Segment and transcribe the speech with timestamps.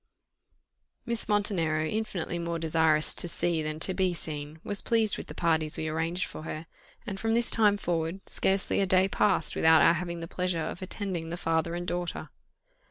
[1.05, 5.35] Miss Montenero, infinitely more desirous to see than to be seen, was pleased with the
[5.35, 6.65] parties we arranged for her
[7.05, 10.81] and from this time forward, scarcely a day passed without our having the pleasure of
[10.81, 12.29] attending the father and daughter.